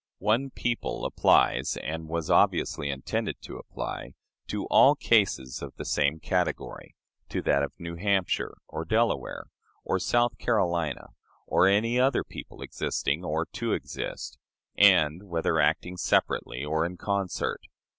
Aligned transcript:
"One 0.17 0.49
people" 0.49 1.05
applies, 1.05 1.77
and 1.77 2.09
was 2.09 2.31
obviously 2.31 2.89
intended 2.89 3.39
to 3.43 3.59
apply, 3.59 4.15
to 4.47 4.65
all 4.65 4.95
cases 4.95 5.61
of 5.61 5.75
the 5.75 5.85
same 5.85 6.19
category 6.19 6.95
to 7.29 7.39
that 7.43 7.61
of 7.61 7.71
New 7.79 7.97
Hampshire, 7.97 8.57
or 8.67 8.83
Delaware, 8.83 9.51
or 9.85 9.99
South 9.99 10.39
Carolina, 10.39 11.09
or 11.45 11.67
of 11.67 11.73
any 11.73 11.99
other 11.99 12.23
people 12.23 12.63
existing 12.63 13.23
or 13.23 13.45
to 13.53 13.73
exist, 13.73 14.39
and 14.75 15.29
whether 15.29 15.59
acting 15.59 15.97
separately 15.97 16.65
or 16.65 16.83
in 16.83 16.97
concert. 16.97 17.61